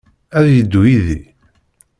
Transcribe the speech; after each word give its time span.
Ad 0.37 0.45
yeddu 0.55 0.81
yid-i? 0.89 1.19